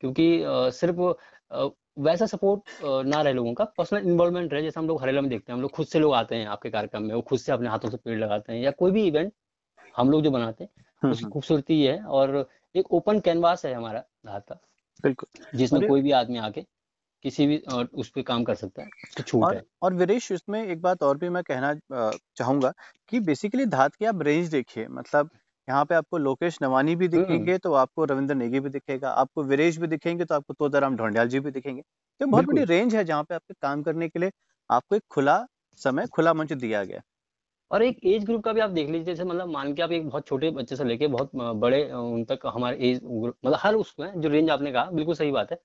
क्योंकि 0.00 0.42
सिर्फ़ 0.72 1.00
वैसा 1.98 2.26
सपोर्ट 2.26 2.62
ना 3.06 3.20
रहे 3.22 3.32
लोगों 3.32 3.54
का 3.54 3.64
पर्सनल 3.78 4.06
इन्वॉल्वमेंट 4.06 4.52
रहे 4.52 4.62
जैसे 4.62 4.80
हम 4.80 4.88
लोग 4.88 5.02
हरेला 5.02 5.20
में 5.20 5.30
देखते 5.30 5.52
हैं 5.52 5.56
हम 5.56 5.62
लोग 5.62 5.70
खुद 5.70 5.86
से 5.86 5.98
लोग 5.98 6.14
आते 6.14 6.36
हैं 6.36 6.46
आपके 6.46 6.70
कार्यक्रम 6.70 7.02
में 7.02 7.14
वो 7.14 7.20
खुद 7.22 7.38
से 7.38 7.52
अपने 7.52 7.68
हाथों 7.68 7.90
से 7.90 7.96
पेड़ 7.96 8.18
लगाते 8.18 8.52
हैं 8.52 8.60
या 8.60 8.70
कोई 8.70 8.90
भी 8.90 9.06
इवेंट 9.06 9.32
हम 10.00 10.10
लोग 10.10 10.22
जो 10.22 10.30
बनाते 10.30 10.64
हैं 10.64 10.70
हम्म, 11.02 11.12
उसकी 11.12 11.24
हम्म। 11.24 11.32
खूबसूरती 11.32 11.82
है 11.82 12.02
और 12.18 12.48
एक 12.74 12.92
ओपन 12.94 13.20
कैनवास 13.20 13.64
है 13.66 13.74
हमारा 13.74 14.04
राहत 14.26 14.44
का 14.48 14.54
बिल्कुल। 15.04 15.58
जिसमें 15.58 15.88
कोई 15.88 16.02
भी 16.02 16.10
आदमी 16.12 16.38
आके 16.40 16.64
किसी 17.24 17.46
भी 17.46 17.56
उस 17.94 18.08
पर 18.08 18.22
काम 18.22 18.44
कर 18.44 18.54
सकता 18.54 18.82
है 18.82 18.88
तो 19.16 19.22
छूट 19.22 19.44
और, 19.44 19.54
है। 19.54 19.62
और 19.82 19.94
विरेश 19.94 20.30
इसमें 20.32 20.62
एक 20.62 20.80
बात 20.82 21.02
और 21.02 21.16
भी 21.18 21.28
मैं 21.28 21.42
कहना 21.42 21.74
चाहूँगा 22.36 22.72
कि 23.08 23.20
बेसिकली 23.20 23.66
धात 23.68 23.94
की 23.94 24.04
आप 24.04 24.22
रेंज 24.22 24.48
देखिए 24.50 24.86
मतलब 24.90 25.30
यहाँ 25.68 25.84
पे 25.84 25.94
आपको 25.94 26.18
लोकेश 26.18 26.58
नवानी 26.62 26.94
भी 26.96 27.06
हम्म। 27.06 27.18
दिखेंगे 27.18 27.56
तो 27.58 27.72
आपको 27.74 28.04
रविंद्र 28.04 28.34
नेगी 28.34 28.60
भी 28.60 28.70
दिखेगा 28.70 29.10
आपको 29.16 29.42
विरेश 29.42 29.76
भी 29.78 29.86
दिखेंगे 29.86 30.24
तो 30.24 30.34
आपको 30.34 30.54
तोदाराम 30.54 30.96
ढोंडियाल 30.96 31.28
जी 31.28 31.40
भी 31.40 31.50
दिखेंगे। 31.50 31.82
तो 32.20 32.26
बहुत 32.26 32.44
बड़ी 32.44 32.64
रेंज 32.64 32.94
है 32.94 33.04
जहाँ 33.04 33.22
पे 33.22 33.34
आपके 33.34 33.54
काम 33.62 33.82
करने 33.82 34.08
के 34.08 34.18
लिए 34.18 34.30
आपको 34.70 34.96
एक 34.96 35.02
खुला 35.10 35.44
समय 35.80 36.06
खुला 36.06 36.34
मंच 36.34 36.52
दिया 36.54 36.82
गया। 36.84 37.00
और 37.70 37.82
एक 37.82 37.98
एज 38.04 38.24
ग्रुप 38.24 38.42
का 38.44 38.52
भी 38.52 38.60
आप 38.60 38.70
देख 38.70 38.88
लीजिए, 38.88 39.04
जैसे 39.04 39.24
मतलब 39.24 39.48
मान 39.48 39.72
के 39.74 39.82
आप 39.82 39.92
एक 39.92 40.08
बहुत 40.08 40.26
छोटे 40.26 40.50
बच्चे 40.50 40.76
से 40.76 40.84
लेके 40.84 41.06
बहुत 41.08 41.30
बड़े 41.34 41.82
उन 41.92 42.24
तक 42.24 42.46
हमारे 42.46 42.90
एज 42.90 43.00
ग्रुप 43.04 43.36
मतलब 43.44 43.58
हर 43.60 43.74
उसमें 43.76 44.20
जो 44.20 44.28
रेंज 44.28 44.50
आपने 44.50 44.72
कहा, 44.72 44.84
बिल्कुल 44.86 45.14
सही 45.14 45.30
बात 45.32 45.52
है 45.52 45.60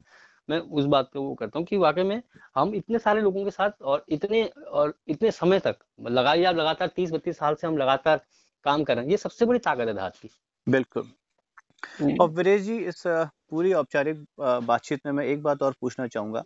मैं 0.50 0.60
उस 0.60 0.86
बात 0.86 1.10
को 1.14 1.22
वो 1.22 1.34
करता 1.36 1.60
हूँ 1.60 1.66
कि 1.68 1.78
वाकई 1.78 2.04
में 2.04 2.22
हम 2.56 2.74
इतने 2.76 3.00
सारे 3.00 3.22
लोगों 3.22 3.44
के 3.46 3.52
साथ 3.52 3.82
और 3.84 4.06
इतने 4.10 4.44
और 4.72 4.94
इतने 5.08 5.32
समय 5.34 5.60
तक 5.60 5.78
लगाइए 6.10 6.44
आप 6.46 6.56
लगातार 6.56 6.88
तीस 6.96 7.12
बत्तीस 7.12 7.38
साल 7.38 7.56
से 7.56 7.68
हम 7.68 7.78
लगातार 7.78 8.22
काम 8.66 8.84
कर 8.84 8.96
रहे 8.96 9.04
हैं, 9.04 9.12
ये 9.12 9.18
सबसे 9.18 9.46
बड़ी 9.46 9.60
ताकत 9.60 9.88
है 9.88 9.94
धात 9.94 10.18
की 10.18 10.30
बिल्कुल। 10.68 11.08
और 12.22 12.30
वीरेश 12.30 12.62
जी 12.62 12.78
इस 12.80 13.04
पूरी 13.08 13.74
औपचारिक 13.74 14.26
बातचीत 14.40 15.06
में 15.06 15.12
मैं 15.14 15.26
एक 15.26 15.42
बात 15.44 15.62
और 15.64 15.76
पूछना 15.82 16.08
चाहूँगा 16.08 16.42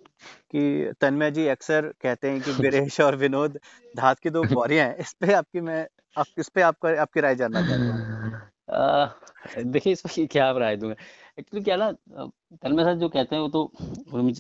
कि 0.51 0.91
तन्मय 1.01 1.31
जी 1.31 1.47
अक्सर 1.47 1.91
कहते 2.01 2.29
हैं 2.29 2.41
कि 2.41 2.51
वीरेश 2.53 2.99
और 3.01 3.15
विनोद 3.15 3.59
धात 3.95 4.19
की 4.19 4.29
दो 4.29 4.43
बोरियाँ 4.45 4.87
हैं। 4.87 4.97
इस 4.97 5.13
पे 5.21 5.33
आपकी 5.33 5.61
मैं 5.61 5.85
आप 6.15 6.25
इस 6.39 6.49
पे 6.49 6.61
आपका 6.61 6.89
आपकी 7.01 7.21
राय 7.21 7.35
जानना 7.35 7.61
चाहता 7.61 7.83
हूँ। 7.83 9.63
देखिए 9.65 9.93
इस 9.93 10.01
पर 10.01 10.25
क्या 10.27 10.49
राय 10.51 10.75
दूँगा 10.77 10.95
एक्चुअली 11.39 11.63
क्या 11.63 11.75
ना 11.75 11.91
तन्मय 11.91 12.83
सर 12.83 12.95
जो 12.95 13.09
कहते 13.09 13.35
हैं 13.35 13.41
वो 13.41 13.49
तो 13.49 13.63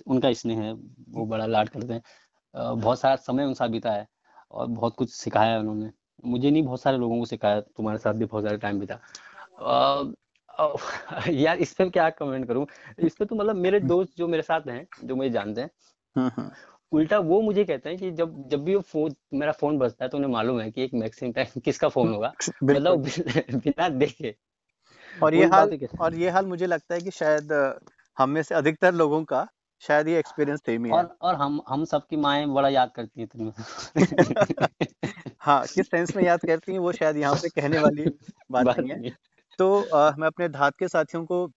उनका 0.07 0.31
स्नेह 0.33 0.59
है 0.61 0.73
वो 0.73 1.25
बड़ा 1.25 1.45
लाड 1.45 1.69
करते 1.69 1.93
हैं। 1.93 2.01
बहुत 2.55 2.99
सारा 2.99 3.15
समय 3.17 3.45
उनका 3.45 3.67
बीता 3.67 3.91
है 3.91 4.05
और 4.51 4.67
बहुत 4.67 4.95
कुछ 4.95 5.13
सिखाया 5.13 5.51
है 5.51 5.59
उन्होंने। 5.59 5.91
मुझे 6.25 6.51
नहीं 6.51 6.63
बहुत 6.63 6.81
सारे 6.81 6.97
लोगों 6.97 7.19
को 7.19 7.25
सिखाया 7.25 7.59
तुम्हारे 7.61 7.99
साथ 7.99 8.13
भी 8.13 8.25
बहुत 8.25 8.43
सारा 8.43 8.57
टाइम 8.57 8.79
बीता। 8.79 8.99
यार 11.29 11.57
इस 11.57 11.73
पर 11.73 11.89
क्या 11.89 12.09
कमेंट 12.09 12.47
करूँ? 12.47 12.65
इस 12.99 13.15
पे 13.15 13.25
तो 13.25 13.35
मतलब 13.35 13.55
मेरे। 13.55 13.79
दोस्त 13.87 14.11
जो 14.17 14.27
मेरे 14.27 14.43
साथ 14.43 14.61
हैं 14.67 14.87
जो 15.03 15.15
मुझे 15.15 15.29
जानते 15.29 15.61
हैं 15.61 15.69
हम्म, 16.15 16.31
हम्म। 16.37 16.51
उल्टा 16.91 17.19
वो 17.19 17.41
मुझे 17.41 17.63
कहते 17.63 17.89
हैं 17.89 17.97
कि 17.97 18.11
जब 18.11 18.49
जब 18.49 18.63
भी 18.63 18.75
वो 18.75 18.81
फ़ोन 18.81 19.15
मेरा 19.33 19.51
फ़ोन 19.51 19.77
बजता 19.77 20.05
है 20.05 20.09
तो 20.09 20.17
उन्हें 20.17 20.31
मालूम 20.31 20.59
है 20.61 20.71
कि 20.71 20.83
एक 20.83 20.93
मैक्सिमम 20.93 21.31
टाइम 21.31 21.59
किसका 21.65 21.89
फ़ोन 21.89 22.09
होगा। 22.09 22.33
मतलब 22.63 23.03
बिना 23.55 23.89
देखे। 23.89 24.35
और 25.23 25.33
ये 25.33 25.45
हाल 25.45 25.79
और 25.99 26.15
ये 26.15 26.29
हाल 26.29 26.45
मुझे 26.45 26.67
लगता 26.67 26.93
है 26.93 27.01
कि 27.01 27.11
शायद 27.11 27.53
हम 28.17 28.29
में 28.29 28.43
से 28.43 28.55
अधिकतर 28.55 28.93
लोगों 28.93 29.23
का 29.23 29.47
शायद 29.81 30.07
ये 30.07 30.19
एक्सपीरियंस 30.19 30.59
सेम 30.59 30.85
ही 30.85 30.91
है। 30.91 30.97
और 30.97 31.17
और 31.21 31.35
हम 31.35 31.61
हम 31.67 31.85
सबकी 31.85 32.17
माएँ 32.17 32.45
बड़ा 32.45 32.69
याद 32.69 32.91
करती 32.95 33.21
हैं 33.21 33.27
तुम्हें 33.27 33.53
हाँ 35.39 35.65
किस 35.67 35.87
सेंस 35.87 36.15
में 36.15 36.23
याद 36.23 36.39
करती 36.39 36.71
हैं 36.71 36.79
वो 36.79 36.91
शायद 36.91 37.17
यहाँ 37.17 37.35
पे 37.35 37.49
कहने 37.49 37.79
वाली 37.79 38.05
बात, 38.51 38.65
बात 38.65 38.79
नहीं 38.79 39.09
है। 39.09 39.17
तो 39.59 39.67
आ, 39.95 40.11
मैं 40.17 40.27
अपने 40.27 40.47
धात 40.49 40.77
के 40.79 40.87
साथियों 40.87 41.25
को 41.25 41.47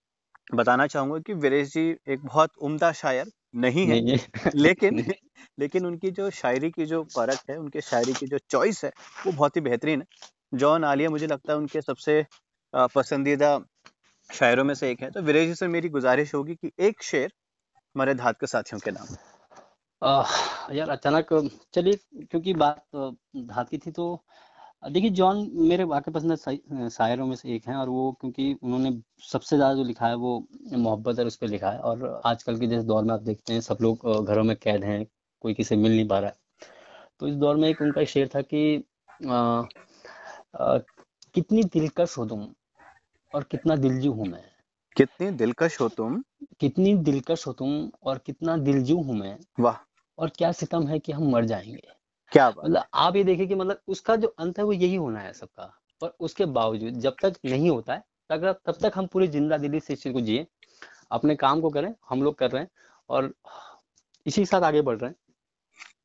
बताना 0.55 0.87
चाहूँगा 0.87 1.19
कि 1.19 1.35
वीरेश 1.35 1.73
जी 1.73 1.89
एक 2.09 2.25
बहुत 2.25 2.51
उम्दा 2.63 2.93
शायर 2.93 3.31
नहीं 3.57 3.87
है 3.89 3.97
नहीं 3.97 4.17
लेकिन 4.57 4.95
नहीं। 4.95 5.13
लेकिन 5.59 5.87
उनकी 5.87 6.11
जो 6.11 6.31
शायरी 6.31 6.71
की 6.71 6.87
जो 6.87 7.03
परख 7.17 7.39
है 7.51 7.57
उनके 7.59 7.81
शायरी 7.81 8.13
की 8.15 8.27
जो 8.27 8.39
चॉइस 8.51 8.85
है 8.85 8.91
वो 9.27 9.33
बहुत 9.33 9.57
ही 9.57 9.61
बेहतरीन 9.61 10.01
है। 10.01 10.59
जॉन 10.59 10.85
आलिया 10.85 11.11
मुझे 11.11 11.27
लगता 11.27 11.53
है 11.53 11.59
उनके 11.59 11.81
सबसे 11.83 12.25
पसंदीदा 12.95 13.59
शायरों 14.31 14.65
में 14.65 14.75
से 14.75 14.91
एक 14.91 15.03
है। 15.03 15.11
तो 15.11 15.23
वीरेश 15.23 15.49
जी 15.49 15.55
से 15.55 15.69
मेरी 15.69 15.89
गुजारिश 15.89 16.35
होगी 16.35 16.55
कि 16.55 16.73
एक 16.81 17.03
शेर 17.03 17.33
हमारे 17.95 18.15
धात 18.15 18.41
के 18.41 18.47
साथियों 18.47 18.81
के 18.81 18.91
नाम। 18.91 19.17
आ, 20.03 20.25
यार 20.73 20.89
अचानक 20.91 21.29
चलिए 21.75 22.25
क्योंकि 22.25 22.55
बात 22.55 22.85
धात 22.97 23.69
की 23.69 23.79
थी 23.79 23.91
तो 23.91 24.07
देखिए 24.83 25.11
जॉन 25.11 25.51
मेरे 25.55 25.85
वाकई 25.85 26.13
पसंद 26.13 26.89
शायरों 26.89 27.27
में 27.27 27.37
से 27.37 27.55
एक 27.55 27.69
हैं 27.69 27.75
और 27.77 27.89
वो 27.89 28.13
क्योंकि 28.21 28.59
उन्होंने 28.63 29.03
सबसे 29.23 29.57
ज़्यादा 29.57 29.75
जो 29.75 29.85
लिखा 29.85 30.07
है 30.07 30.15
वो 30.15 30.47
मोहब्बत 30.73 31.19
है 31.19 31.25
उस 31.25 31.37
पर 31.37 31.49
लिखा 31.49 31.71
है 31.71 31.79
और 31.79 32.23
आजकल 32.27 32.59
के 32.59 32.67
जैसे 32.67 32.87
दौर 32.87 33.05
में 33.05 33.15
आप 33.15 33.21
देखते 33.21 33.53
हैं 33.53 33.61
सब 33.61 33.79
लोग 33.81 34.25
घरों 34.25 34.45
में 34.45 34.57
कैद 34.57 34.85
हैं 34.85 35.07
कोई 35.41 35.55
किसी 35.55 35.77
मिल 35.77 35.93
नहीं 35.93 36.09
पा 36.09 36.19
रहा 36.19 36.31
है। 36.31 36.37
तो 37.21 37.29
इस 37.29 37.35
दौर 37.35 37.57
में 37.57 37.69
एक 37.69 37.83
उनका 37.83 38.05
शेर 38.05 38.29
था 38.29 38.41
कि 38.43 38.85
आ, 39.29 39.35
आ, 39.35 40.79
कितनी 41.35 41.65
दिलकश 41.65 42.19
हो 42.19 42.27
तुम 42.27 42.49
और 43.35 43.43
कितना 43.43 43.77
दिलजू 43.77 44.13
हूँ 44.13 44.27
मैं। 44.27 44.45
कितनी 44.97 45.31
दिलकश 45.31 45.81
हो 45.81 45.89
तुम? 45.89 46.23
कितनी 46.61 46.95
दिलकश 46.95 47.47
हो 47.47 47.53
तुम 47.53 47.91
और 48.03 48.19
कितना 48.19 48.57
दिलजू 48.57 48.97
हूँ 48.97 49.15
मैं। 49.15 49.39
वाह। 49.61 49.77
और 50.19 50.29
क्या 50.29 50.53
सितम 50.53 50.87
है 50.87 50.99
कि 50.99 51.13
हम 51.13 51.31
मर 51.31 51.45
जाएँगे। 51.45 52.02
क्या 52.33 52.49
मतलब 52.49 52.85
आप 52.95 53.17
ये 53.17 53.23
देखिए 53.25 53.47
कि 53.47 53.55
मतलब 53.55 53.81
उसका 53.89 54.17
जो 54.17 54.29
अंत 54.39 54.59
है 54.59 54.65
वो 54.65 54.73
यही 54.73 54.95
होना 54.95 55.21
है 55.21 55.33
सबका 55.33 55.65
पर 56.01 56.13
उसके 56.21 56.45
बावजूद 56.55 56.95
जब 57.01 57.17
तक 57.23 57.35
नहीं 57.45 57.71
होता 57.71 57.95
है 57.95 58.03
तब 58.31 58.61
तब 58.67 58.77
तक 58.83 58.93
हम 58.95 59.07
पूरी 59.07 59.29
ज़िंदा 59.29 59.57
दिली 59.59 59.81
से 59.81 59.93
इस 59.93 60.03
चीज़ 60.03 60.13
को 60.13 60.21
जिए 60.21 60.47
अपने 61.13 61.35
काम 61.37 61.61
को 61.61 61.71
करें 61.71 61.93
हम 62.11 62.23
लोग 62.23 62.35
कर 62.35 62.51
रहे 62.51 62.63
हैं 62.63 62.71
और 63.09 63.33
इसी 64.27 64.41
के 64.41 64.47
साथ 64.47 64.63
आगे 64.63 64.83
बढ़ 64.83 64.97
रहे 64.99 65.11
हैं। 65.11 65.17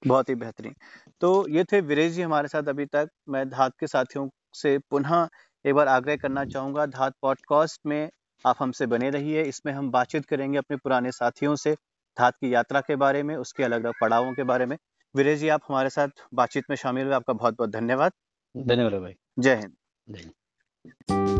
बहुत 0.07 0.29
ही 0.29 0.35
बेहतरीन। 0.35 0.73
तो 1.21 1.47
ये 1.49 1.63
थे 1.63 1.79
वीरेश 1.81 2.11
जी 2.13 2.21
हमारे 2.21 2.47
साथ 2.47 2.67
अभी 2.69 2.85
तक। 2.85 3.09
मैं 3.29 3.47
धात 3.49 3.73
के 3.79 3.87
साथियों 3.87 4.27
से 4.55 4.77
पुनः 4.91 5.27
एक 5.65 5.73
बार 5.75 5.87
आग्रह 5.87 6.15
करना 6.15 6.45
चाहूँगा 6.45 6.85
धात 6.87 7.13
पॉडकास्ट 7.21 7.81
में 7.85 8.09
आप 8.45 8.55
हमसे 8.59 8.85
बने 8.87 9.09
रहिए। 9.09 9.43
इसमें 9.43 9.73
हम 9.73 9.89
बातचीत 9.91 10.25
करेंगे 10.25 10.57
अपने 10.57 10.77
पुराने 10.77 11.11
साथियों 11.11 11.55
से 11.55 11.73
धात 12.17 12.35
की 12.35 12.53
यात्रा 12.53 12.81
के 12.81 12.95
बारे 12.97 13.23
में 13.23 13.35
उसके 13.37 13.63
अलग 13.63 13.83
अलग 13.83 13.93
पड़ावों 14.01 14.33
के 14.33 14.43
बारे 14.43 14.65
में। 14.65 14.77
वीरेश 15.17 15.39
जी 15.39 15.49
आप 15.49 15.61
हमारे 15.69 15.89
साथ 15.89 16.07
बातचीत 16.33 16.63
में 16.69 16.77
शामिल 16.77 17.05
हुए। 17.05 17.13
आपका 17.13 17.33
बहुत 17.33 17.53
बहुत 17.53 17.69
धन्यवाद। 17.69 18.11
धन्यवाद 18.57 19.01
भाई। 19.01 19.13
जय 19.39 19.55
हिंद। 19.55 21.36